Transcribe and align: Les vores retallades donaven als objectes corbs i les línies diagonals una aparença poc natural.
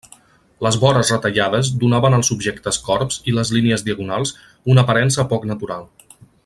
Les 0.67 0.77
vores 0.83 1.11
retallades 1.15 1.69
donaven 1.83 2.17
als 2.19 2.33
objectes 2.37 2.81
corbs 2.89 3.21
i 3.33 3.37
les 3.39 3.55
línies 3.59 3.87
diagonals 3.91 4.35
una 4.75 4.87
aparença 4.89 5.31
poc 5.35 5.51
natural. 5.55 5.91